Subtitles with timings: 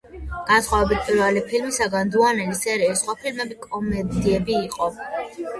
[0.45, 4.93] განსხვავებით პირველი ფილმისგან, დუანელის სერიის სხვა ფილმები კომედიები იყო.